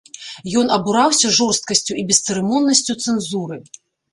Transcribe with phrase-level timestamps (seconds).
[0.61, 3.63] Ён абураўся жорсткасцю і бесцырымоннасцю цэнзуры.